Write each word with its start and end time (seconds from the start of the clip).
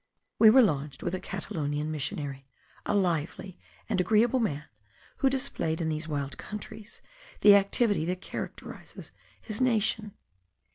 We 0.39 0.49
were 0.49 0.63
lodged 0.63 1.03
with 1.03 1.13
a 1.13 1.19
Catalonian 1.19 1.91
missionary, 1.91 2.47
a 2.87 2.95
lively 2.95 3.59
and 3.87 4.01
agreeable 4.01 4.39
man, 4.39 4.63
who 5.17 5.29
displayed 5.29 5.79
in 5.79 5.89
these 5.89 6.07
wild 6.07 6.39
countries 6.39 7.01
the 7.41 7.53
activity 7.55 8.03
that 8.05 8.19
characterises 8.19 9.11
his 9.39 9.61
nation. 9.61 10.13